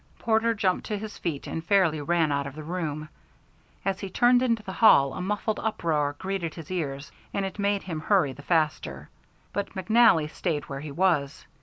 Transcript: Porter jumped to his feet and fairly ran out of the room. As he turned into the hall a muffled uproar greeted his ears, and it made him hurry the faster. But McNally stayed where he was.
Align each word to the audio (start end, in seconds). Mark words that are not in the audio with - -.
Porter 0.17 0.55
jumped 0.55 0.87
to 0.87 0.97
his 0.97 1.19
feet 1.19 1.45
and 1.45 1.63
fairly 1.63 2.01
ran 2.01 2.31
out 2.31 2.47
of 2.47 2.55
the 2.55 2.63
room. 2.63 3.07
As 3.85 3.99
he 3.99 4.09
turned 4.09 4.41
into 4.41 4.63
the 4.63 4.73
hall 4.73 5.13
a 5.13 5.21
muffled 5.21 5.59
uproar 5.59 6.15
greeted 6.17 6.55
his 6.55 6.71
ears, 6.71 7.11
and 7.35 7.45
it 7.45 7.59
made 7.59 7.83
him 7.83 7.99
hurry 7.99 8.33
the 8.33 8.41
faster. 8.41 9.09
But 9.53 9.75
McNally 9.75 10.27
stayed 10.27 10.63
where 10.63 10.79
he 10.79 10.91
was. 10.91 11.45